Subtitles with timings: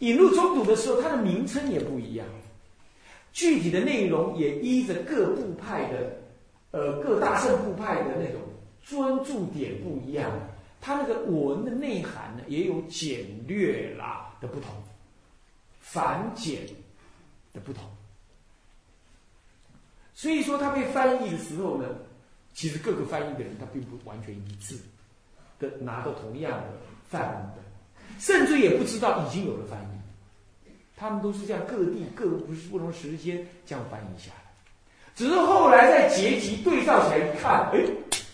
[0.00, 2.26] 引入中土的时候，它的名称也不一样，
[3.32, 6.16] 具体的内容也依着各部派的，
[6.70, 8.40] 呃，各大圣部派的那种
[8.84, 10.30] 专注点不一样，
[10.80, 14.70] 它那个文的内涵呢，也有简略啦的不同，
[15.80, 16.66] 繁简
[17.52, 17.84] 的不同。
[20.14, 21.88] 所以说，它被翻译的时候呢，
[22.54, 24.76] 其实各个翻译的人他并不完全一致
[25.58, 26.68] 的拿到同样的
[27.06, 27.64] 范文本，
[28.18, 34.50] 甚至也不知道已经有了翻译，他们都是这样各地各不是不同时间这样翻译下来，
[35.14, 37.80] 只是后来在结集对照起来一看，哎，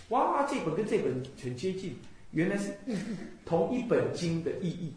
[0.08, 1.96] 哇，这本跟这本很接近，
[2.30, 4.92] 原来是意义同一本经的意义，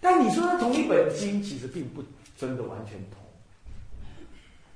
[0.00, 2.02] 但你说它同一本经，其实并不
[2.38, 3.18] 真的完全同。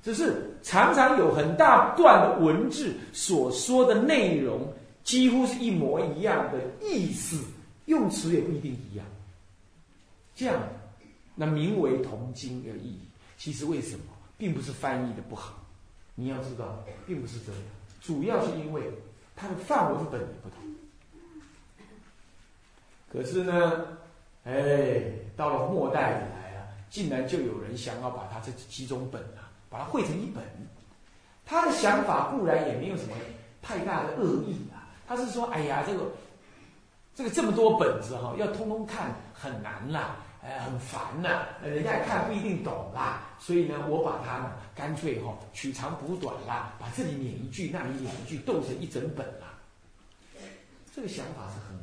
[0.03, 7.43] 只是常常有很大段的文字所说的内容几乎是一模一样的意思，
[7.87, 9.05] 用词也不一定一样。
[10.37, 10.61] 这样，
[11.35, 13.01] 那名为同经的意义。
[13.37, 14.05] 其实为什么，
[14.37, 15.55] 并不是翻译的不好，
[16.15, 17.61] 你要知道，并不是这样，
[17.99, 18.83] 主要是因为
[19.35, 20.59] 它的范文本不同。
[23.11, 23.87] 可是呢，
[24.45, 25.01] 哎，
[25.35, 29.43] 到了末代以来啊，竟然就有人想要把它这几种本啊。
[29.69, 30.41] 把它汇成一本，
[31.45, 33.13] 他的想法固然也没有什么
[33.61, 34.87] 太大的恶意啊。
[35.05, 36.05] 他是说：“哎呀，这个
[37.13, 40.15] 这个这么多本子哈，要通通看很难啦，
[40.47, 43.21] 哎，很烦呐，人家看不一定懂啦。
[43.37, 49.53] 所以呢，我把它呢，干脆哈取长补短啦，把这里撵一句，那里撵一句，斗成一整本啦。
[50.95, 51.77] 这个想法是很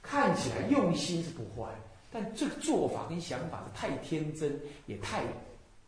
[0.00, 1.68] 看起来用心是不坏，
[2.12, 5.24] 但这个做法跟想法是太天真，也太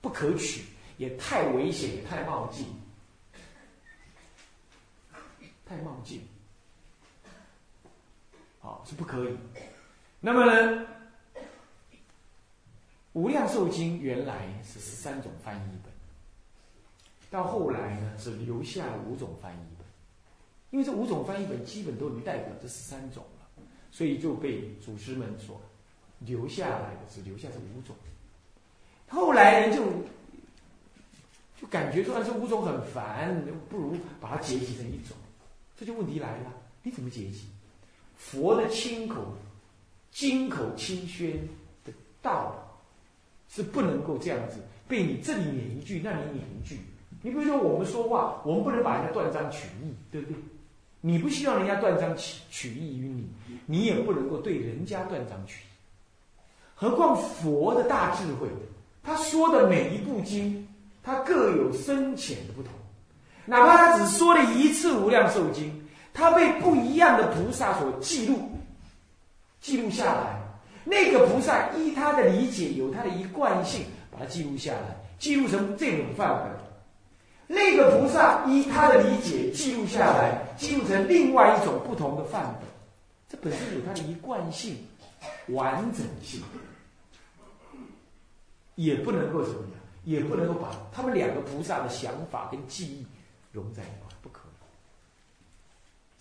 [0.01, 0.65] 不可取。”
[0.99, 2.65] 也太危险，也太冒进，
[5.67, 6.27] 太冒进，
[8.61, 9.37] 好是不可以。
[10.19, 10.87] 那么呢，
[13.17, 15.91] 《无量寿经》原来是十三种翻译本，
[17.31, 19.87] 到后来呢，只留下了五种翻译本，
[20.69, 25.59] 因为这五种翻译本基本都能代表这十三种了，所以就被祖师们所
[26.19, 27.97] 留下来的，只留下这五种。
[29.09, 29.83] 后来人，就。
[31.59, 35.17] 就感觉说这五种很烦，不如把它结集成一种。
[35.75, 36.53] 这就问题来了，
[36.83, 37.47] 你怎么结集？
[38.19, 39.35] 佛的亲口、
[40.11, 41.33] 金口清宣
[41.83, 42.66] 的道理
[43.49, 44.59] 是不能够这样子
[44.89, 46.81] 被你这里撵一句，那里撵一句。
[47.23, 50.37] 你比如说我们说话，我们不能把人家断章取义，对不对？
[51.01, 53.29] 你不希望人家断章取取义于你，
[53.67, 55.67] 你也不能够对人家断章取义。
[56.75, 58.49] 何况佛的大智慧，
[59.03, 60.67] 他说的每一部经。
[61.09, 62.73] 它各有深浅的不同，
[63.45, 65.71] 哪怕他只说了一次《无量寿经》，
[66.13, 68.51] 他被不一样的菩萨所记录，
[69.61, 70.36] 记录下来。
[70.87, 76.57] 那个菩萨依他的理解，有他的一贯性，把它记录下来，记录成这种范本。
[77.49, 82.69] 那个菩萨依他的理解，记录下来，记录成另外一种不同的范本。
[83.29, 84.79] 这本身有它的一贯性、
[85.49, 86.41] 完整性，
[88.77, 89.71] 也不能够怎么样。
[90.07, 93.05] 也不能够把他们两个菩萨的想法跟记忆
[93.51, 94.53] 融在一块，不可能，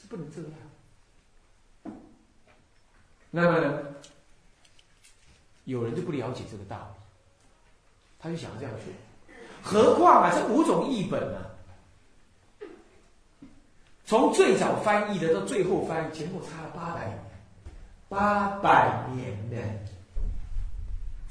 [0.02, 0.52] 是不能这样。
[3.30, 3.80] 那么，
[5.66, 7.02] 有人就不了解这个道理，
[8.18, 8.92] 他就想要这样说。
[9.62, 11.42] 何况啊，这五种译本啊，
[14.06, 17.12] 从最早翻译的到最后翻译，前后差了八百
[18.08, 19.58] 八百年呢。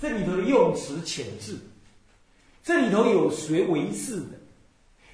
[0.01, 1.59] 这里头的用词遣字。
[2.63, 4.39] 这里头有学唯识的，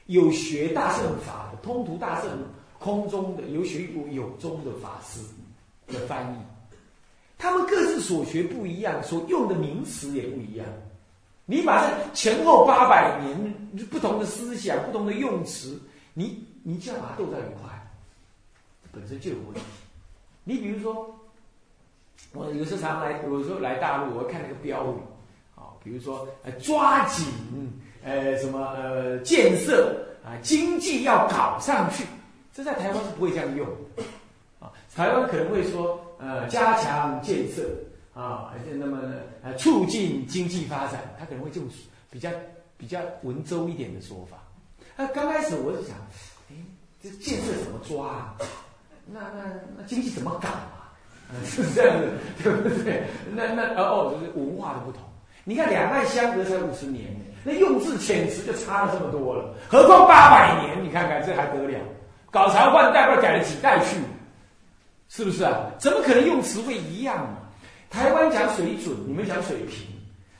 [0.06, 2.30] 有学大乘法的，通途大乘
[2.78, 5.20] 空中的，有学有中的法师
[5.88, 6.36] 的翻译，
[7.40, 10.66] 他们各自所学不一样，所用的名词也不一样。
[11.46, 13.54] 你把这前后八百年
[13.90, 15.80] 不同的思想、不同的用词，
[16.12, 17.70] 你你这样把它斗在一块，
[18.92, 19.60] 本身就有问题。
[20.44, 21.18] 你比如说，
[22.34, 25.00] 我有时候常来，有时候来大陆，我看那个标语。
[25.56, 27.26] 啊比如说，呃，抓紧，
[28.04, 32.04] 呃，什么，呃，建设啊，经济要搞上去，
[32.52, 33.66] 这在台湾是不会这样用
[33.96, 34.02] 的，
[34.58, 37.62] 啊，台湾可能会说，呃，加强建设
[38.14, 38.98] 啊，那么，
[39.42, 41.68] 呃，促进经济发展，他可能会这种
[42.10, 42.28] 比较
[42.76, 44.36] 比较文绉一点的说法。
[44.96, 45.96] 那刚开始我就想，
[46.50, 46.54] 哎，
[47.02, 48.36] 这建设怎么抓啊？
[49.06, 49.44] 那那
[49.78, 50.92] 那经济怎么搞啊？
[51.44, 52.08] 是这样子，
[52.42, 53.04] 对不对？
[53.32, 55.00] 那那哦，就是文化的不同。
[55.44, 57.06] 你看，两岸相隔才五十年，
[57.44, 60.84] 那用字遣词就差了这么多了，何况八百年？
[60.84, 61.78] 你看看这还得了？
[62.30, 63.96] 搞朝换代，不知道改了几代去？
[65.10, 65.66] 是不是啊？
[65.76, 67.36] 怎么可能用词会一样呢？
[67.90, 69.84] 台湾讲水准，你们讲水平，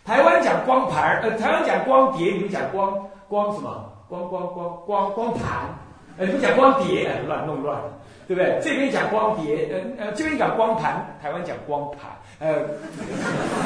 [0.04, 2.96] 台湾讲光盘，呃，台湾讲光碟，你们讲光
[3.28, 3.92] 光什么？
[4.08, 5.74] 光光光光光盘，
[6.18, 7.80] 呃，你们讲光碟，乱弄乱，
[8.28, 8.60] 对不对？
[8.62, 9.68] 这边讲光碟，
[9.98, 12.54] 呃呃，这边讲光盘，台湾讲光盘，呃，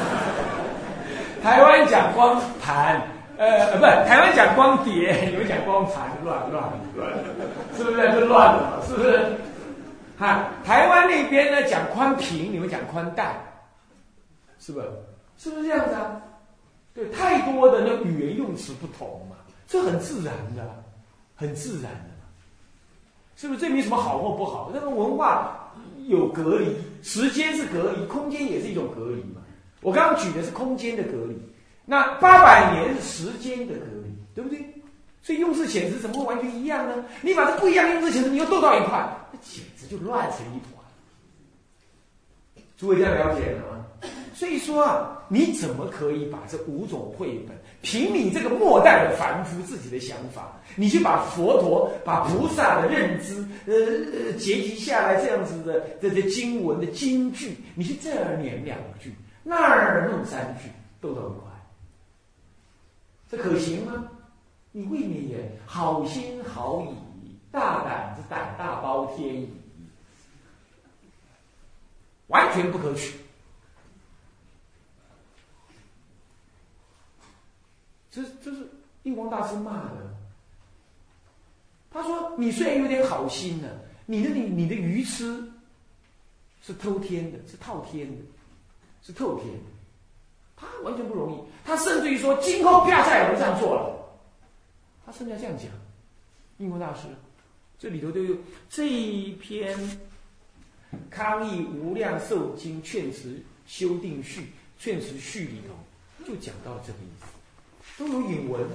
[1.45, 3.03] 台湾讲光盘，
[3.37, 6.65] 呃，不，台湾讲光碟，你们讲光盘，乱乱
[6.97, 7.11] 乱，
[7.77, 7.97] 是不是？
[8.13, 9.21] 就乱了，是不是？
[10.17, 13.35] 哈，台湾那边呢讲宽屏，你们讲宽带，
[14.59, 14.87] 是不是？
[15.37, 16.21] 是不是这样子啊？
[16.95, 20.85] 对，太多的那语言用词不同嘛，这很自然的，
[21.35, 22.11] 很自然的，
[23.35, 23.61] 是不是？
[23.61, 25.75] 这没什么好或不好，那个文化
[26.07, 29.43] 有隔离，时间是隔离，空间也是一种隔离嘛。
[29.83, 31.37] 我刚刚举的是空间的隔离，
[31.85, 34.65] 那八百年是时间的隔离，对不对？
[35.21, 37.05] 所以用字遣词怎么会完全一样呢？
[37.23, 40.85] 你把这不一样用字遣词你又斗到一块，那简就乱成一团。
[42.77, 43.87] 诸位这样了解了吗？
[44.35, 53.37] 所以说啊，你怎么可以把这五种绘本，凭你这个末代的凡夫自己的想法，你去把佛陀、把菩萨的认知，
[53.67, 59.15] 呃呃，结集下来这样子的这些经文的金句，你去这儿念两句，
[59.45, 60.69] 那儿弄三句，
[61.01, 61.51] 斗到一块，
[63.31, 64.05] 这可行吗？
[64.73, 69.49] 你未免也好心好意，大胆子胆大包天矣，
[72.29, 73.15] 完全不可取。
[78.11, 78.69] 这这是
[79.03, 80.15] 印光大师骂的。
[81.91, 83.69] 他说：“你虽然有点好心呢，
[84.07, 85.43] 你的你你的愚痴
[86.63, 88.23] 是偷天的，是套天的，
[89.03, 89.61] 是透天的。
[90.57, 91.41] 他完全不容易。
[91.65, 93.95] 他甚至于说，今后不要再有人这样做了。
[95.07, 95.67] 他甚至要这样讲。
[96.59, 97.09] 印光大师
[97.79, 98.37] 这里头都有
[98.69, 99.77] 这一篇
[101.11, 104.41] 《康义无量寿经劝词修订序》
[104.79, 107.27] 劝词序里头就讲到了这个意思。”
[107.97, 108.67] 都有引文，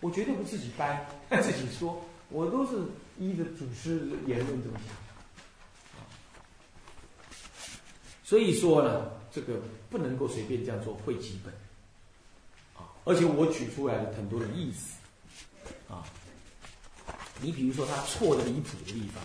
[0.00, 1.04] 我绝对不自己掰，
[1.42, 2.76] 自己说，我都是
[3.18, 4.96] 依着祖师言论这么讲。
[8.22, 9.60] 所以说呢，这个
[9.90, 11.52] 不能够随便这样做汇集本
[12.76, 14.98] 啊，而且我举出来了很多的意思
[15.88, 16.04] 啊，
[17.40, 19.24] 你比如说他错的离谱的地方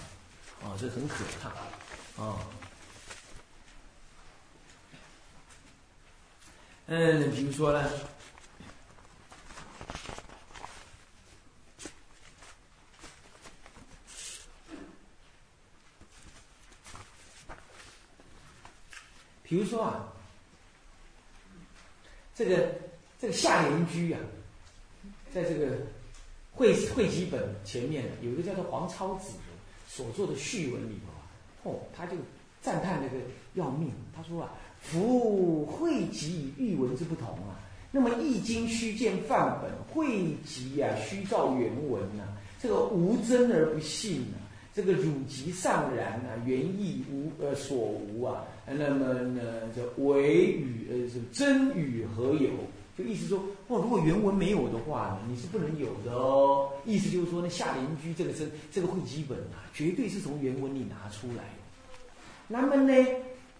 [0.71, 1.49] 啊，这很可怕
[2.17, 2.39] 啊。
[6.87, 7.89] 嗯，比如说呢。
[19.45, 20.11] 比如说啊，
[22.33, 22.73] 这个
[23.21, 24.19] 这个夏联居啊，
[25.31, 25.77] 在这个
[26.51, 29.33] 会会集本前面有一个叫做黄超子
[29.87, 31.12] 所做的序文里头，
[31.63, 32.13] 哦，他就
[32.61, 33.23] 赞叹那个
[33.55, 33.91] 要命。
[34.15, 37.59] 他说啊，夫会集与玉文之不同啊，
[37.91, 42.23] 那么易经须见范本，会集啊须照原文呐，
[42.61, 44.37] 这个无真而不信呐。
[44.75, 49.41] 这个汝即尚然啊，原意无呃所无啊，那么呢，
[49.75, 52.49] 这唯与呃是真与何有？
[52.97, 56.69] 就意思说，哦，如果原文没有的话呢，你是不能有的哦。
[56.85, 61.43] 意思就是说，那下邻居这个是这个会基本啊，绝对是从原文里拿出来。
[62.47, 62.93] 那么呢，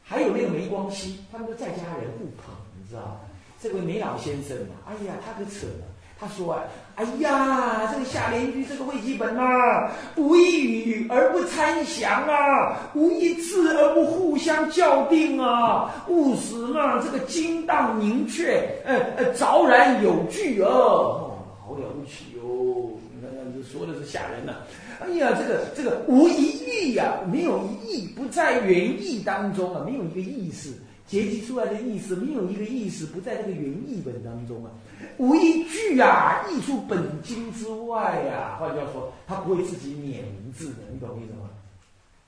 [0.03, 3.19] 还有那个梅光熙，他们都在家人互捧，你知道
[3.59, 5.85] 这位梅老先生啊，哎呀，他可扯了。
[6.19, 6.63] 他说啊，
[6.95, 21.33] 哎呀，这个下联居这个会基本啊，无一语而不参详啊，无一字而不互相校定啊，务实嘛这个精当明确，呃呃，昭然有据哦，
[21.65, 24.53] 好了不起哦，你看看这说的是吓人呐，
[25.01, 34.71] 哎呀，这个这个无一意呀，没有一意，不在原意当中啊，没有一个意思，结集出来的意思，没有一个意思不在这个原译本当中啊。
[35.17, 38.57] 无一句啊，溢出本经之外呀。
[38.59, 41.49] 换句话说，他不会自己念名字的，你懂我意思吗？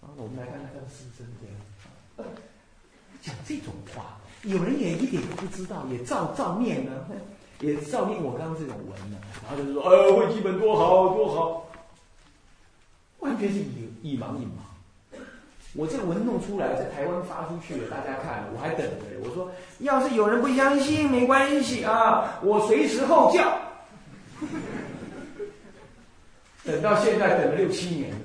[0.01, 1.48] 啊，我们来看看他的师生这
[2.24, 2.29] 样，
[3.22, 6.91] 讲这种话，有人也一点都不知道，也照照念呢，
[7.62, 11.67] 也照念我刚刚这种文呢，然后就是说，哎，会基本多好多好，
[13.20, 14.64] 完全是以以盲隐盲。
[15.75, 19.20] 我这个文弄出来，在台湾发出去了，大家看，我还等着。
[19.24, 23.60] 我说，要是有人不相信，没关系啊，我随时候叫。
[26.63, 28.17] 等到现在，等了六七年了，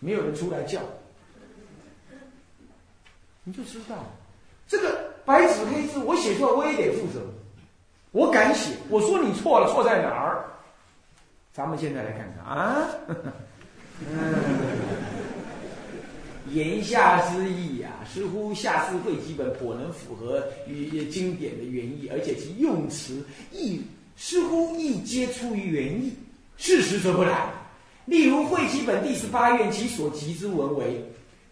[0.00, 0.80] 没有人出来叫，
[3.44, 3.94] 你就知道，
[4.66, 7.20] 这个白纸黑字，我写出来我也得负责，
[8.10, 8.74] 我敢写。
[8.88, 10.44] 我说你错了，错在哪儿？
[11.52, 12.88] 咱们现在来看看啊，
[14.00, 14.71] 嗯。
[16.52, 23.80] 言下之意啊，似乎下士会基本颇能符合于经典的原意，而且其用词亦
[24.16, 26.12] 似乎亦皆出于原意。
[26.56, 27.50] 事实则不然。
[28.04, 31.04] 例如会基本第十八愿，其所集之文为。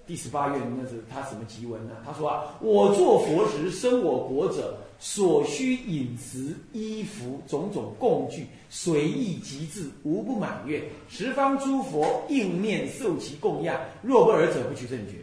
[0.06, 1.92] 第十八愿，那是他什么集文呢？
[2.04, 10.82] 他说啊，我做佛时生我国者，所需饮食、衣服种种供具，随意极致，无不满愿。
[11.08, 15.14] 十方诸佛应念受其供养，若不尔者，不取正觉。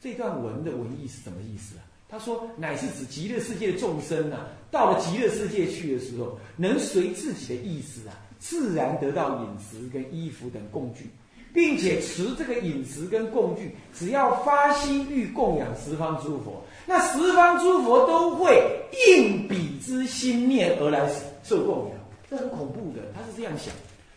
[0.00, 1.84] 这段文的文意是什么意思啊？
[2.08, 11.10] 他说，乃是指极乐世界众生啊，到了极乐世界去的时候，能随自己的意思啊，自然得到饮食跟衣服等供具。
[11.54, 18.60] 并且持这个饮食跟供具，只要发心欲供养十方诸佛，那十方诸佛都会
[19.08, 21.08] 应彼之心念而来
[21.44, 21.98] 受供养。
[22.28, 23.72] 这很恐怖的，他是这样想。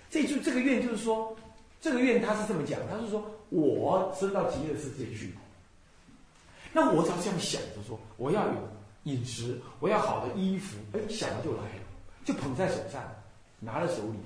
[0.10, 1.38] 这就这个愿就是说，
[1.80, 5.32] 这个愿他是这么讲，他是说我升到极乐世界去，
[6.74, 8.54] 那我只要这样想着说，我要有
[9.04, 11.84] 饮食，我要好的衣服，哎，想了就来了，
[12.26, 13.00] 就捧在手上，
[13.60, 14.18] 拿在手里。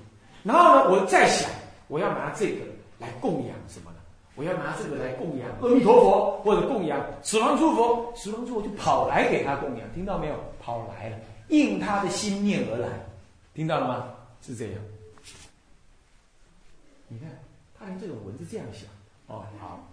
[0.42, 1.50] 然后呢，我再想，
[1.88, 2.60] 我要拿这个。
[3.02, 3.96] 来供养什么呢？
[4.34, 10.36] 我要拿这个来供养阿弥陀佛，或者供养死亡诸佛，死亡诸佛就跑来给他供养，听到没有？
[10.58, 11.18] 跑来了，
[11.48, 12.88] 应他的心念而来，
[13.52, 14.14] 听到了吗？
[14.40, 14.74] 是这样。
[17.08, 17.28] 你看，
[17.78, 18.88] 他连这种文字这样想
[19.26, 19.91] 哦，好。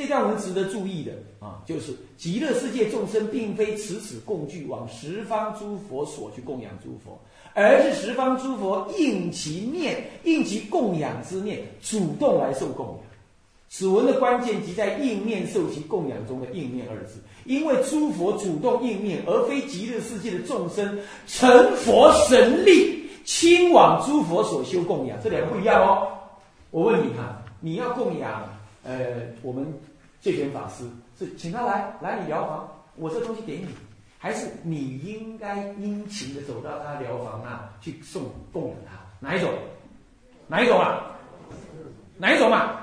[0.00, 7.20] 这段文值得注意的啊，就是极乐世界众生并非持此供具往十方诸佛所去供养诸佛。
[7.52, 12.96] 而是十方诸佛应其念，应其供养之念，主动来受供养。
[13.68, 26.08] 此文的关键即在“应念受其供养”中的“应念”二字，因为诸佛主动应念，而非极乐世界的众生成佛神力亲往诸佛所修供养，这两个不一样哦。
[26.70, 28.48] 我问你哈，你要供养
[28.84, 29.66] 呃我们
[30.20, 30.84] 戒权法师，
[31.18, 33.68] 是请他来来你疗房，我这东西给你。
[34.22, 39.50] 还是你应该殷勤的走到他疗房啊，去送供养他，哪一种？
[40.46, 41.16] 哪一种啊？
[42.18, 42.82] 哪一种嘛？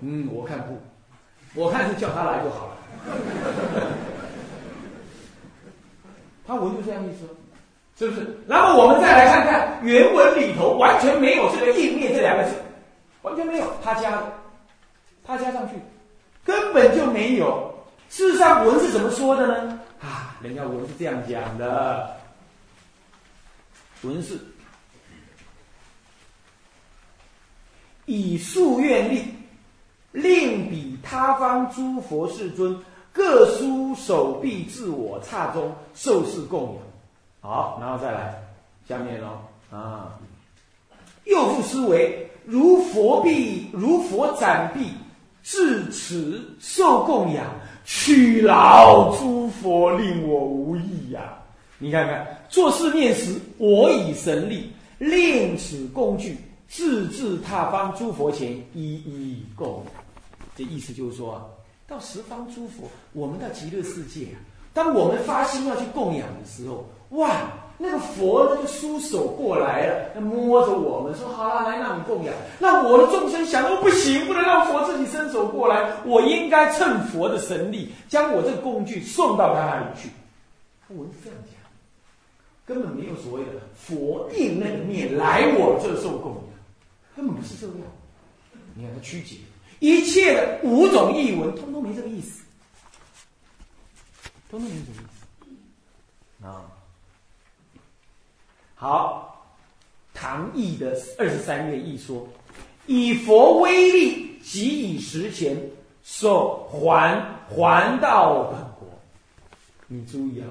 [0.00, 0.76] 嗯，我看不，
[1.54, 2.76] 我看是叫他来就好了。
[6.44, 7.28] 他文就这样意思，
[7.96, 8.36] 是不是？
[8.48, 12.56] 然后我们再来看看原文里头完全没有这个“应念”这两个字，
[13.22, 14.32] 完全没有，他加的，
[15.24, 15.74] 他加上去，
[16.44, 17.74] 根本就没有。
[18.10, 19.80] 事实上，文是怎么说的呢？
[20.00, 22.14] 啊，人家文是这样讲的，
[24.02, 24.38] 文是
[28.04, 29.24] 以数愿力，
[30.12, 32.78] 令彼他方诸佛世尊
[33.12, 37.50] 各书手臂自我刹中受事供养。
[37.50, 38.42] 好，然后再来
[38.86, 39.38] 下面喽
[39.70, 40.18] 啊，
[41.24, 44.90] 又复思维如佛臂如佛展臂
[45.44, 47.46] 至此受供养。
[47.86, 51.34] 取劳诸佛，令我无益呀！
[51.78, 60.02] 你看看，做事念时，我以神力令此工具自至他方诸佛前，一一供养。
[60.56, 61.46] 这意思就是说，
[61.86, 64.40] 到十方诸佛，我们到极乐世界啊，
[64.72, 67.52] 当我们发心要去供养的时候，哇！
[67.76, 80.08] 那个佛呢，就舒手过来了，那摸着我们说：“好了，来让你供养。”那我的众生想：“哦，不行，不能让佛自己伸手过来，我应该趁佛的神力，将我这个工具送到他那里去。”
[80.86, 81.54] 他文这样讲，
[82.64, 86.44] 根本没有所谓的佛印那个面来我这受供养，
[87.16, 87.76] 根本不是这样。
[88.74, 89.36] 你看他曲解
[89.80, 92.44] 一切的五种译文，通通没这个意思，
[94.48, 95.06] 通通没这个意
[96.40, 96.62] 思啊。
[98.74, 99.54] 好，
[100.12, 102.26] 唐译的二十三页一说
[102.86, 105.56] ：“以佛威力，即以实钱，
[106.02, 108.88] 受还还到本国。”
[109.86, 110.48] 你注意啊，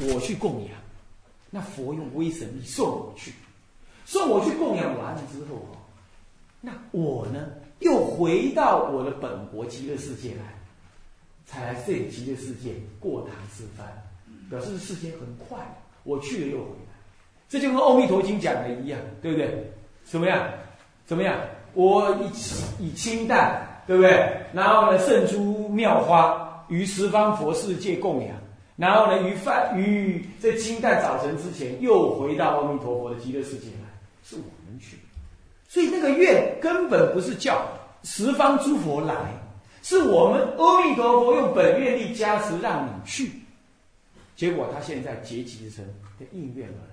[0.00, 0.70] 我去供养，
[1.50, 3.32] 那佛用威神力送我去，
[4.06, 5.76] 送我去供养完了之后哦，
[6.60, 7.48] 那我呢
[7.80, 10.58] 又回到我的本国极乐世界来，
[11.44, 14.02] 才来这极乐世界过堂吃饭，
[14.48, 15.58] 表示时间很快，
[16.02, 16.70] 我去了又回。
[17.50, 19.70] 这就跟《阿弥陀经》讲的一样，对不对？
[20.04, 20.48] 怎么样？
[21.04, 21.36] 怎么样？
[21.74, 22.16] 我
[22.78, 24.10] 以以清淡，对不对？
[24.52, 28.36] 然后呢，圣珠妙花于十方佛世界供养，
[28.76, 33.88] 然后呢，于饭于在清淡早晨之前，又回到阿弥陀佛的极乐世界来，
[34.22, 34.96] 是我们去。
[35.68, 37.66] 所以那个愿根本不是叫
[38.04, 39.14] 十方诸佛来，
[39.82, 43.32] 是我们阿弥陀佛用本愿力加持让你去。
[44.36, 45.84] 结果他现在结集成
[46.18, 46.89] 的应愿了。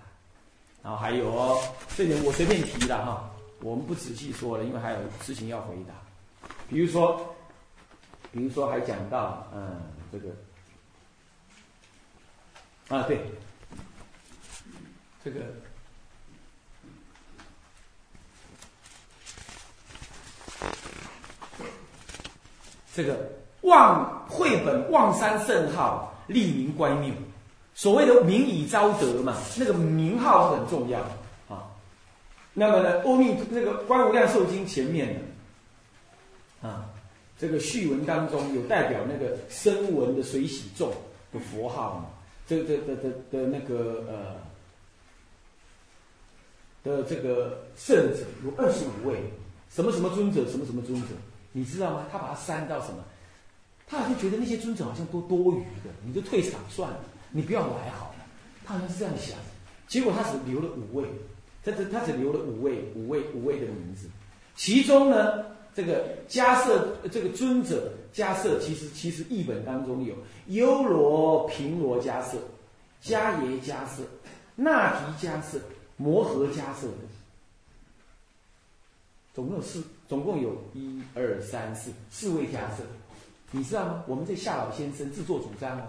[0.88, 1.62] 然后还有哦，
[1.98, 3.30] 这点我随便提的哈，
[3.60, 5.94] 我们不仔细说了，因为还有事情要回答。
[6.70, 7.36] 比如说，
[8.32, 9.82] 比如说还讲到，嗯，
[10.14, 10.30] 这个，
[12.88, 13.20] 啊，对，
[15.26, 15.42] 这个，
[22.96, 23.30] 这个
[23.64, 27.14] 望绘本望山圣号，立名乖谬。
[27.78, 31.00] 所谓的名以昭德嘛，那个名号是很重要
[31.48, 31.70] 啊。
[32.52, 36.90] 那么呢，阿弥那个《观无量寿经》前面的啊，
[37.38, 40.92] 这个序文当中有代表那个声闻的水洗众
[41.32, 42.06] 的佛号嘛，
[42.48, 44.36] 这这的的的那个呃
[46.84, 49.22] 的这个圣者有二十五位，
[49.70, 51.10] 什么什么尊者，什么什么尊者，
[51.52, 52.08] 你知道吗？
[52.12, 53.04] 他把它删到什么？
[53.86, 57.00] 他好像觉得那些尊者好像都多余的，你就退场算了。
[57.32, 58.26] 你不要来好了，
[58.66, 59.38] 他好像是这样想，
[59.88, 61.08] 结果他只留了五位，
[61.64, 64.10] 他只他只留了五位五位五位的名字，
[64.56, 70.16] 其中呢，这个迦摄这个尊者迦摄，其实其实译本当中有
[70.48, 72.38] 优罗频罗迦摄、
[73.04, 74.04] 迦耶迦摄、
[74.56, 75.60] 那提迦摄、
[75.98, 77.08] 摩诃迦摄的，
[79.34, 82.84] 总共有四，总共有一二三四四位迦摄，
[83.52, 84.04] 你知道吗？
[84.08, 85.86] 我们这夏老先生自作主张哦。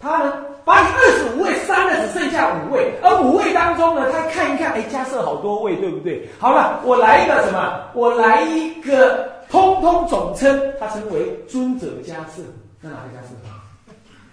[0.00, 0.32] 他呢，
[0.64, 6.26] 把你二十五位删了，只剩下五位，而五位当中呢，他看一看，哎，加设好多位，对不对？
[6.38, 7.82] 好了，我来一个什么？
[7.92, 12.42] 我来一个通通总称，他称为尊者加设。
[12.80, 13.34] 那哪个加设？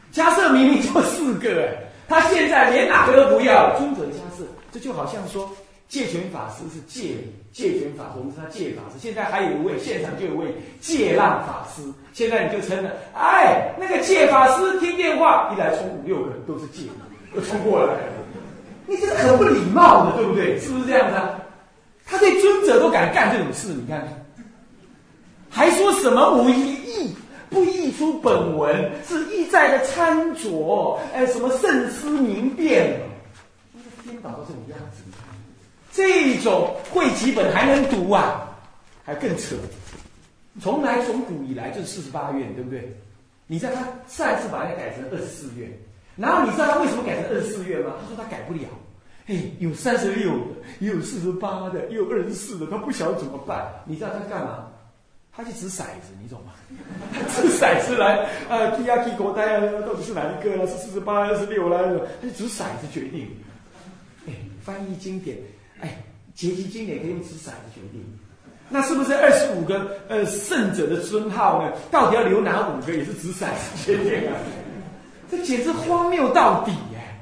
[0.09, 1.75] 加设明明就四个，哎，
[2.07, 5.49] 他现在连哪个都不要，尊者加设，这就好像说。
[5.87, 7.15] 戒权法师是戒
[7.53, 8.99] 戒权法师，我们称他戒法师。
[8.99, 11.81] 现在还有一位现场就有位戒浪法师，
[12.13, 16.83] 现在你就称了，哎，那个戒法师听电话一来冲五六个都是戒，
[17.33, 18.13] 都冲过来了。
[18.85, 20.59] 你这是很不礼貌的，对不对？
[20.59, 21.39] 是不是这样子啊？
[22.05, 24.07] 他对尊者都敢干这种事，你看，
[25.49, 27.15] 还说什么无意义，
[27.49, 32.99] 不译出本文，是意在的参酌，哎，什么慎思明辨，
[34.03, 35.03] 颠倒到这种样子。
[35.97, 38.55] 这种汇集本还能读啊？
[39.03, 39.55] 还更扯！
[40.61, 42.95] 从来从古以来就是四十八愿，对不对？
[43.47, 45.67] 你知道他上一次把它改成二十四愿，
[46.15, 47.93] 然后你知道他为什么改成二十四愿吗？
[47.99, 48.59] 他说他改不了。
[49.25, 50.45] 嘿，有三十六的，
[50.77, 53.67] 也有四十八的，也有二十四的，他不晓得怎么办。
[53.85, 54.67] 你知道他干嘛？
[55.35, 56.51] 他去掷骰子，你懂吗？
[57.35, 60.67] 掷骰子来啊，K 啊 K 国呆啊，到底是哪一个啊？
[60.67, 62.07] 是四十八还是六来的？
[62.21, 63.27] 他掷骰子决定。
[64.27, 64.33] 哎，
[64.63, 65.35] 翻译经典。
[65.81, 65.97] 哎，
[66.35, 68.03] 结集经典可以用掷骰子决定，
[68.69, 71.71] 那是不是二十五个呃圣者的尊号呢？
[71.91, 74.35] 到底要留哪五个也是掷骰子决定啊？
[75.29, 77.19] 这简直荒谬到底哎！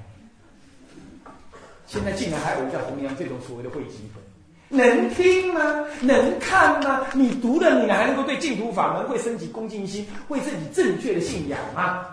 [1.87, 5.85] 现在竟然还有人在弘扬这种所谓的汇集本，能听吗？
[6.01, 7.05] 能看吗？
[7.13, 12.05] 你读了，你还能够对净土法门会升起恭敬心，会自己正确的信仰吗？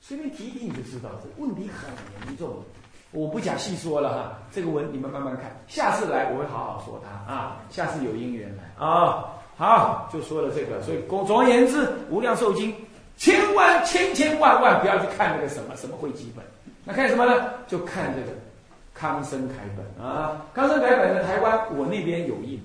[0.00, 1.90] 随便提一提你就知道，这问题很
[2.26, 2.62] 严重。
[3.16, 7.56] 我不讲细说了哈，这个文你们慢慢看，下次来我会好好说它啊。
[7.70, 9.24] 下次有因缘来啊，
[9.56, 10.82] 好就说了这个。
[10.82, 12.70] 所以总而言之，《无量寿经》
[13.16, 16.44] 千万千千万万不要去看那个什么什么会集本，
[16.84, 17.46] 那看什么呢？
[17.66, 18.36] 就看这个
[18.92, 20.44] 康生楷本啊。
[20.52, 22.60] 康生楷本呢，台湾我那边有印，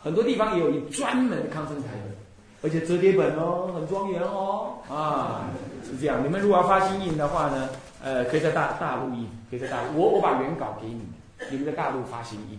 [0.00, 5.42] 很多地方也有印，专门的康生楷本，而且折叠本哦，很庄严哦啊，
[5.84, 6.24] 是这样。
[6.24, 7.68] 你们如果要发新印的话呢？
[8.02, 10.00] 呃，可以在大大陆印，可以在大陆。
[10.00, 11.06] 我我把原稿给你们，
[11.50, 12.58] 你们在大陆发行印，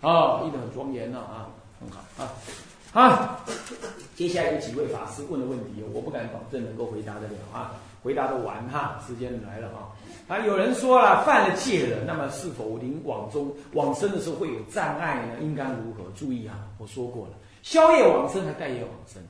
[0.00, 2.30] 哦，印的很庄严了啊，很好啊。
[2.92, 3.40] 好，
[4.14, 7.72] 接下来有几位法师问的问题，我不敢保证能够回答得了啊，
[8.04, 9.90] 回答的完哈，时间来了啊。
[10.28, 15.34] 啊，有人说了，犯了戒了，那么是否临往中往生的时候会有障碍呢？
[15.40, 16.54] 应该如何注意啊？
[16.78, 19.20] 我说过了，宵夜往生还带业往生，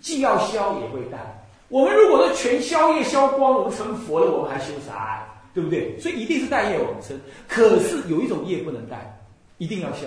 [0.00, 1.39] 既要消也会带。
[1.70, 5.26] 我们如果说全消业消光，我们成佛了，我们还修啥？
[5.54, 5.98] 对不对？
[5.98, 7.18] 所以一定是带业往生。
[7.48, 9.18] 可是有一种业不能带，
[9.58, 10.06] 一定要消。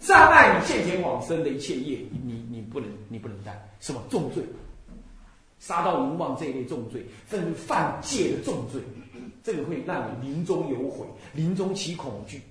[0.00, 3.68] 障碍你现前往生的一切业，你你不能你不能带。
[3.80, 4.42] 什么重罪？
[5.58, 8.80] 杀盗淫妄这一类重罪，甚至犯戒的重罪，
[9.42, 12.42] 这个会让你临终有悔，临终起恐惧。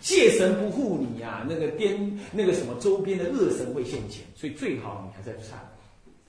[0.00, 5.54] 戒神不护你呀，那个边那个什么周边的恶神会现前，所以最好你还在忏。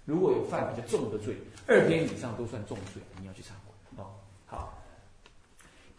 [0.06, 1.36] 如果有犯比较重的罪，
[1.68, 4.12] 二天以上都算重罪，你要去忏悔哦。
[4.46, 4.82] 好，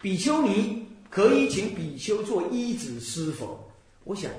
[0.01, 3.71] 比丘尼可以请比丘做医子师否？
[4.05, 4.31] 我想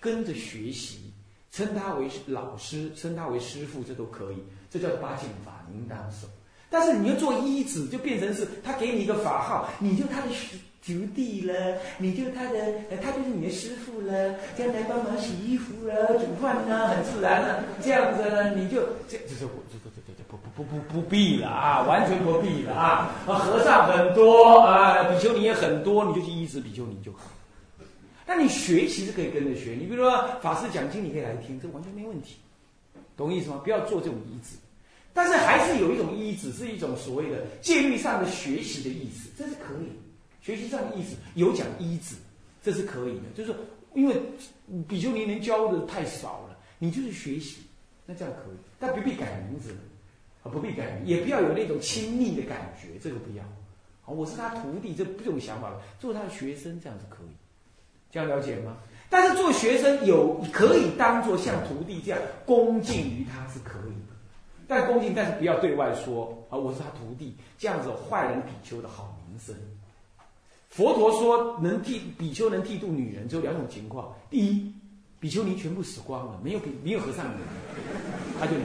[0.00, 1.12] 跟着学习，
[1.52, 4.36] 称他为老师，称他为师傅，这都可以。
[4.68, 6.26] 这叫八敬法，应当守。
[6.68, 12.58] 但是你要做医子，就变成是他给你一个法号，你就他的学徒弟了，你就他的，
[13.00, 17.62] 他就是你的师傅了，将来帮忙洗衣服了、煮饭呢，很自然了。
[17.80, 23.14] 这样子呢，你就这，这是我，这这这这不不不不不必了啊，完全不必了啊。
[23.24, 27.30] 和尚很多啊，比丘尼也很多，你就去依止比丘尼就好。
[28.26, 32.38] 那你学习是可以跟着学，你比如说法师讲经，你可以来听，这完全没问题，
[33.16, 33.60] 懂意思吗？
[33.62, 34.56] 不要做这种依止，
[35.12, 40.01] 但是还是有一种依止，是一种所谓的戒律上的学习的意思，这是可以。
[40.42, 42.16] 学习上的意思有讲一字，
[42.62, 43.22] 这是可以的。
[43.34, 43.54] 就是
[43.94, 44.20] 因为
[44.88, 47.62] 比丘尼能教的太少了，你就是学习，
[48.04, 49.74] 那这样可以，但不必改名字，
[50.42, 53.44] 啊，不必改名，也不要有那种亲密的感觉，这个不要。
[54.04, 57.36] 啊，我是他徒弟，这这种想法，做他的学生这样子可以，
[58.10, 58.76] 这样了解吗？
[59.08, 64.16] 但是做学生有可以当做像徒弟这样恭敬于他是可以的，
[64.66, 69.54] 但恭敬，但是不要对外说啊，我是他徒弟，这样子坏人比丘的好名声。
[70.72, 74.72] 佛陀说，能替比丘能剃度女人，只有两种情况：第一，
[75.20, 77.40] 比丘尼全部死光了，没有比没有和尚的，
[78.40, 78.62] 他就能；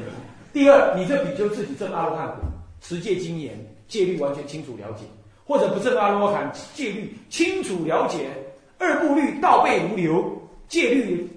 [0.54, 2.38] 第二，你这比丘自己证阿罗汉果，
[2.80, 5.04] 持戒精严，戒律完全清楚了解，
[5.46, 8.32] 或者不证阿罗汉，戒律清楚了解，
[8.78, 11.30] 二部律倒背如流，戒律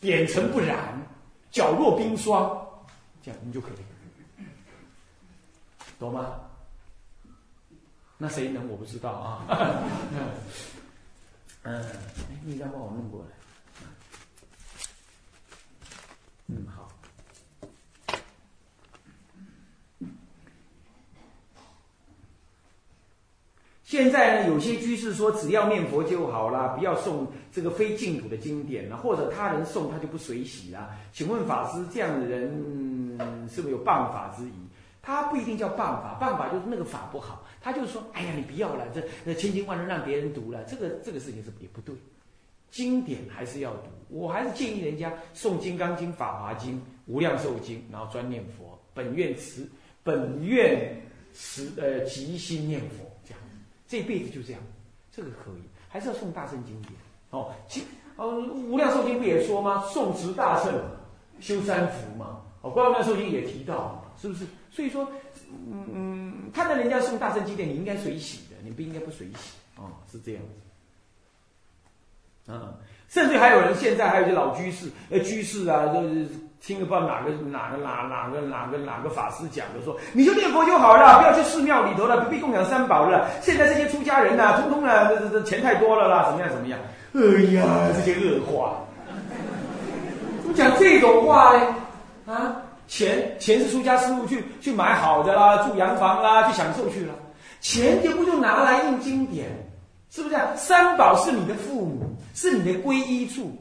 [0.00, 0.96] 点尘不染，
[1.52, 2.56] 皎若冰霜，
[3.20, 4.44] 这样你就可以，
[5.98, 6.36] 懂吗？
[8.22, 9.42] 那谁能我不知道啊。
[11.64, 11.84] 嗯，
[12.44, 13.26] 你再帮我弄过来。
[16.46, 16.88] 嗯，好。
[23.82, 30.90] 现在呢，有些居士说，只要念佛就好了，不要送这个非净土的经典了，或者他人送他就不随喜了。
[31.12, 32.48] 请问法师，这样的人
[33.52, 34.52] 是不是有谤法之疑？
[35.02, 37.44] 他不一定叫办法，办法就是那个法不好。
[37.60, 41.94] 他就是说：“哎呀，你不要了，这那千经万论让别人读了，这个这个事情是也不对。
[42.70, 46.74] 经典还是要读，我还是建议人家诵《金刚经》《法华经》
[47.06, 48.78] 《无量寿经》，然后专念佛。
[48.94, 49.68] 本愿持，
[50.02, 50.96] 本愿
[51.34, 53.40] 持，呃，即心念佛，这样，
[53.86, 54.62] 这辈子就这样，
[55.10, 55.62] 这个可以。
[55.88, 56.94] 还是要诵大圣经典
[57.30, 57.52] 哦。
[57.68, 57.82] 经
[58.16, 59.84] 哦，《无量寿经》不也说吗？
[59.86, 60.72] 诵持大圣，
[61.40, 62.40] 修三福嘛。
[62.62, 64.46] 哦，《观无量寿经》也提到，是不是？
[64.72, 65.06] 所以说。”
[65.70, 70.42] 嗯嗯，看到人家送大圣经典，你应该随喜的，你不应该不随喜哦，是这样
[72.46, 72.50] 子。
[72.50, 72.72] 啊，
[73.06, 76.26] 甚至还有人现在还有些老居士，呃，居士啊，就是
[76.58, 83.28] 听了不知道哪个哪个哪哪个哪个哪个法师讲的，说你就念佛就好了，不要去寺庙里头了，不必供养三宝了。
[83.42, 86.80] 现在这些出家人呐，通通啊，这这这钱太多了啦，怎么样怎么样？
[87.12, 87.20] 哎
[87.52, 87.62] 呀，
[87.94, 88.80] 这些恶话，
[90.40, 91.76] 怎么讲这种话呢？
[92.32, 92.56] 啊？
[92.92, 97.14] 钱钱是出家师傅去去买好的啦，住洋房啦，去享受去了。
[97.58, 99.48] 钱就不就拿来印经典，
[100.10, 100.36] 是不是？
[100.56, 103.56] 三宝是你的父母，是你的皈依处。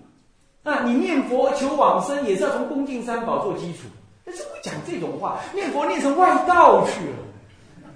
[0.62, 3.84] 那你念佛求往生，也是要从恭敬三宝做基础。
[4.26, 7.88] 但是会讲这种话，念佛念成外道去了，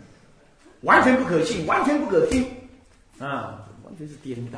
[0.83, 2.45] 完全不可信，完全不可听，
[3.19, 4.57] 啊，完全是颠倒。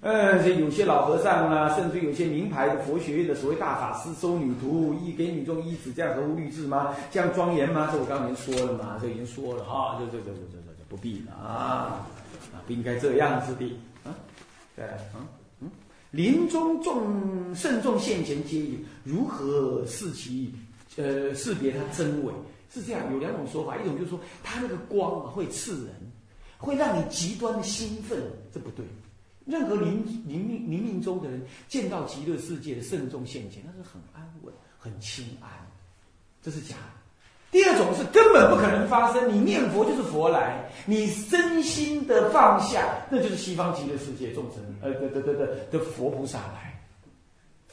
[0.00, 6.94] 呃，这有些老和尚啊，甚至有些名牌的佛学院的所谓大法师收女徒，一给女众一子，这样合乎律制吗？
[7.10, 7.88] 这样庄严吗？
[7.92, 12.06] 这我刚才已经说了嘛，这已经说了哈，这这这这这这不必了啊，
[12.64, 13.64] 不应该这样子的
[14.04, 14.14] 啊，
[14.76, 14.84] 对，
[15.16, 15.26] 嗯
[15.62, 15.70] 嗯，
[16.12, 20.54] 临终重慎重现前接引，如何视其
[20.96, 22.32] 呃识别它真伪？
[22.72, 25.88] 是这样，有两种说法，一种就是说它那个光啊会刺人，
[26.56, 28.22] 会让你极端的兴奋，
[28.54, 28.84] 这不对。
[29.48, 35.48] 任何临临命临命中的人见到极乐世界的圣众现前，那是很安稳、很清安，
[36.42, 36.98] 这是假的。
[37.50, 46.78] 第二种是根本不可能发生，你念佛就是佛来，你真心的放下，那就是西方极乐世界众生，呃，的的的的的佛菩萨来，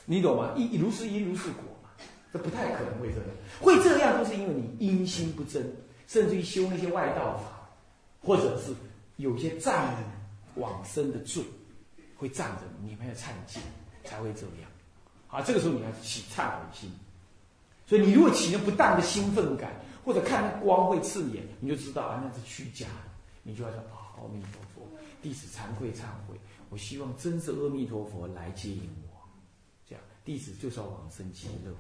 [0.06, 0.54] 你懂吗？
[0.56, 1.90] 一如是因如是果嘛，
[2.32, 3.28] 这不太可能会这样，
[3.60, 5.62] 会这样都是因为你因心不真，
[6.08, 7.70] 甚至于修那些外道法，
[8.22, 8.74] 或者是
[9.18, 9.94] 有些障
[10.56, 11.44] 往生的罪。
[12.16, 13.62] 会站着，你没有忏悔
[14.04, 14.70] 才会这样。
[15.28, 16.92] 啊，这个时候你要起忏悔心。
[17.86, 19.74] 所以你如果起了不当的兴奋感，
[20.04, 23.12] 或者看光会刺眼，你就知道啊那是虚假的。
[23.44, 24.88] 你就要说啊，阿弥陀佛，
[25.22, 26.36] 弟子惭愧忏悔。
[26.70, 29.22] 我希望真是阿弥陀佛来接引我。
[29.88, 31.72] 这样，弟子就是要往生极乐。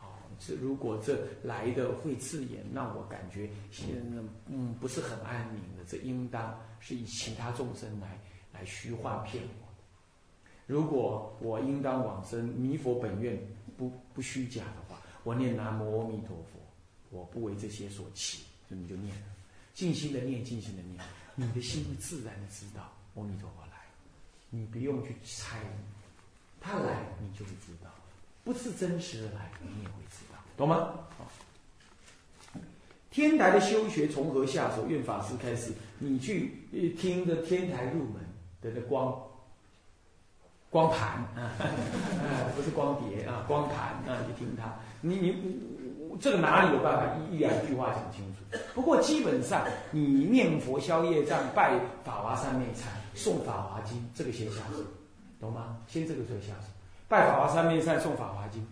[0.00, 8.18] 啊，这如果这来的会刺眼，让我感觉现在嗯不是很安宁的，这应当是以其他众生来
[8.52, 9.71] 来虚幻骗我。
[10.72, 13.38] 如果我应当往生弥佛本愿
[13.76, 16.58] 不不虚假的话，我念南无阿弥陀佛，
[17.10, 19.26] 我不为这些所起，就你就念了，
[19.74, 20.98] 静心的念，静心的念，
[21.34, 23.76] 你的心会自然的知道阿弥陀佛来，
[24.48, 25.58] 你不用去猜，
[26.58, 27.90] 他来你就会知道，
[28.42, 30.94] 不是真实的来，你也会知道，懂吗？
[31.18, 31.30] 好。
[33.10, 34.86] 天台的修学从何下手？
[34.86, 36.64] 愿法师开始，你去
[36.98, 38.24] 听着天台入门
[38.62, 39.22] 的那光
[40.72, 41.52] 光盘啊，
[42.56, 48.56] 不是光碟啊，光盘啊，你听他，你你这个哪里有办法一一两句话讲清楚？
[48.74, 54.82] 不过基本上，你念佛消业障，拜法华三昧忏，诵法华经，这个先下手，
[55.38, 55.76] 懂吗？
[55.86, 56.68] 先这个做下手，
[57.06, 58.66] 拜法华三昧忏，诵法华经。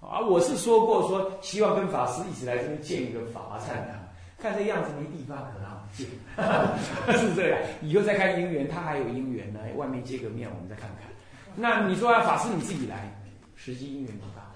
[0.00, 3.98] 啊，我是说过，说希望跟法师一起来这边建一个法华禅堂，
[4.38, 6.06] 看这样子没地方可让我们建，
[7.18, 7.60] 是这样。
[7.82, 11.08] 以后再看姻缘，他还有姻缘呢，外面接个面，我们再看看。
[11.56, 13.20] 那你说法师你自己来，
[13.56, 14.50] 实际姻缘不大，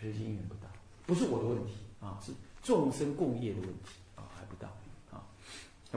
[0.00, 0.68] 实际姻缘不大，
[1.06, 2.32] 不是我的问题啊，是
[2.62, 4.68] 众生共业的问题啊，还不到
[5.10, 5.20] 啊，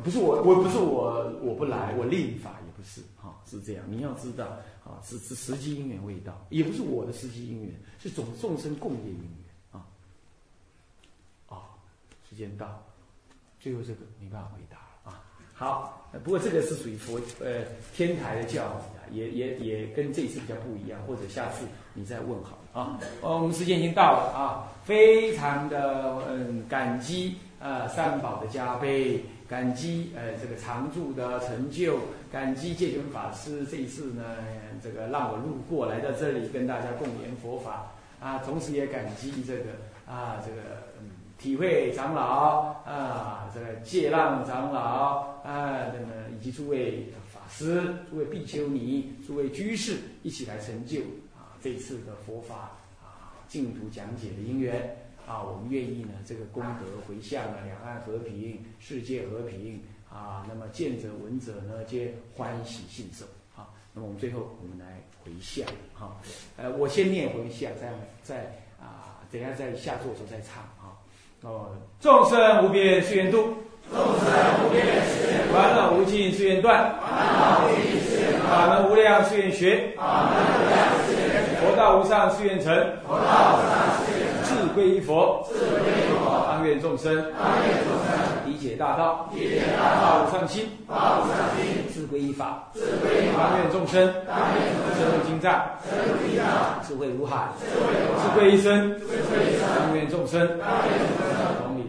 [0.04, 3.84] 不是我，我不是我，我不来，我另法也不是啊，是这样。
[3.88, 4.46] 你要知道
[4.84, 7.74] 啊，是是实际因缘未到，也不是我的实际因缘。
[7.98, 9.32] 是种众生共业因缘
[9.72, 9.86] 啊！
[11.48, 11.76] 啊，
[12.30, 12.82] 时间到，
[13.60, 15.22] 最后这个没办法回答了啊。
[15.54, 23.00] 好，不过这个是属于佛呃天台的教理啊，也也也跟这次比较不一样，或者下次你再问好了啊。
[23.22, 32.00] 哦，我们时间已经到了啊，非常的嗯感激呃三宝的加倍，感激呃这个常住的成就，
[32.32, 34.24] 感激戒权法师这一次呢。
[34.82, 37.91] 这个让我路过来到这里跟大家共研佛法
[38.22, 39.72] 啊，同时也感激这个
[40.08, 40.62] 啊这个
[41.02, 50.99] 嗯体会长老啊这个戒浪长老啊那么以及诸位法师、诸位比丘尼、诸位居士一起来成就
[51.34, 52.71] 啊这次的佛法
[53.02, 63.25] 啊净土讲解的因缘啊，我们愿意呢这个功德回向了两岸和平、世界和平啊，那么见者闻者呢皆欢喜信受
[63.56, 63.69] 啊。
[63.93, 66.19] 那么我们最后我们来回向哈，
[66.58, 68.43] 呃，我先念回向，再再
[68.78, 70.63] 啊，等下在下座的时候再唱。
[71.41, 71.67] 哦，
[72.02, 73.54] 众生无边誓愿度，
[73.89, 74.28] 众生
[74.65, 80.75] 无边誓愿烦恼无尽誓愿断，烦恼无尽誓愿断，法门无量誓愿学，法门无量
[81.08, 82.75] 誓愿学，佛道无上誓愿成，
[83.08, 83.23] 佛道
[83.56, 83.71] 无上
[84.04, 86.49] 誓愿成，自归依佛，自归依佛，当
[86.80, 88.15] 愿众生，当愿众生。
[88.48, 100.48] 理解大道，理解大道，无上心，发无上心，自归一法，自归依法，当愿众生，当愿众生，深入经藏，深入经藏，智慧如海，智慧如海，智慧一生，智慧一生，当愿众生，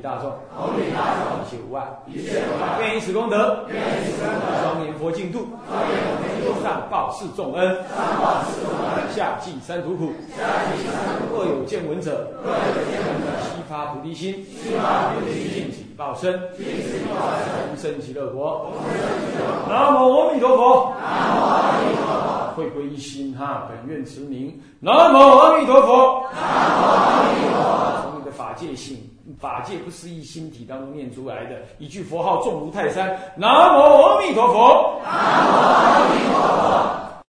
[0.02, 12.56] 大众，大众，一切无碍，一切无碍，愿以此功德，愿以此功德，庄严佛净土，庄严佛净土，上报四重恩，上报四重恩，下济三途苦，下济三途苦，若有见闻者，若有
[12.90, 18.64] 见闻者，悉发菩提心，悉发菩提心，尽此报身，尽此报身，同生极乐国。
[18.64, 18.98] 同生
[19.30, 19.68] 极乐国。
[19.68, 20.94] 南无阿弥陀佛。
[21.00, 22.30] 南无阿弥陀佛。
[22.56, 24.60] 会归一心哈，本愿持名。
[24.80, 26.24] 南无阿弥陀佛。
[26.34, 26.40] 南
[26.78, 28.02] 无阿弥陀佛。
[28.02, 28.98] 从你的法界性，
[29.38, 35.12] 法界不思议心体当中念出来的一句佛号重如泰山南无阿弥陀佛南
[35.47, 36.89] 无阿弥陀佛。